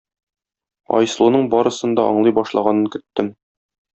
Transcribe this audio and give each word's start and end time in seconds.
Айсылуның 0.99 1.43
барысын 1.51 1.93
да 2.01 2.07
аңлый 2.13 2.35
башлаганын 2.39 2.91
көттем. 2.97 3.33